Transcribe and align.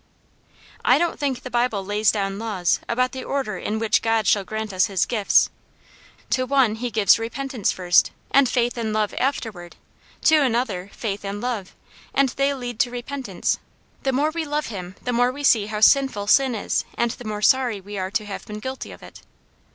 "I 0.83 0.97
don't 0.97 1.19
think 1.19 1.43
the 1.43 1.51
Bible 1.51 1.85
lays 1.85 2.11
down 2.11 2.39
laws 2.39 2.79
about 2.89 3.11
the 3.11 3.23
order 3.23 3.59
in 3.59 3.77
which 3.77 4.01
God 4.01 4.25
shall 4.25 4.43
grant 4.43 4.73
us 4.73 4.87
His 4.87 5.05
gifts. 5.05 5.51
To 6.31 6.47
one 6.47 6.71
Aunt 6.77 6.79
Janets 6.79 6.79
Hero. 6.79 6.79
207 6.87 6.87
He 6.87 7.01
gives 7.03 7.19
repentance 7.19 7.71
first, 7.71 8.11
and 8.31 8.49
faith 8.49 8.79
and 8.79 8.93
love 8.93 9.13
after 9.19 9.51
ward; 9.51 9.75
to 10.23 10.37
another, 10.41 10.89
faith 10.91 11.23
and 11.23 11.39
love, 11.39 11.75
and 12.15 12.29
they 12.29 12.51
lead 12.51 12.79
to 12.79 12.89
repentance. 12.89 13.59
The 14.01 14.11
more 14.11 14.31
we 14.31 14.43
love 14.43 14.65
Him 14.69 14.95
the 15.03 15.13
more 15.13 15.31
we 15.31 15.43
see 15.43 15.67
how 15.67 15.81
sinful 15.81 16.25
sin 16.25 16.55
is, 16.55 16.83
and 16.97 17.11
the 17.11 17.25
more 17.25 17.43
sorry 17.43 17.79
we 17.79 17.99
are 17.99 18.09
to 18.09 18.25
have 18.25 18.43
been 18.47 18.57
guilty 18.57 18.91
of 18.91 19.03
it." 19.03 19.21